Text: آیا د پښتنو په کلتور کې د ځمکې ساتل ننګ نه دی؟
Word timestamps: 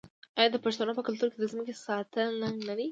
آیا 0.39 0.49
د 0.53 0.57
پښتنو 0.65 0.97
په 0.97 1.03
کلتور 1.07 1.27
کې 1.31 1.39
د 1.39 1.45
ځمکې 1.51 1.73
ساتل 1.85 2.29
ننګ 2.41 2.57
نه 2.67 2.73
دی؟ 2.75 2.79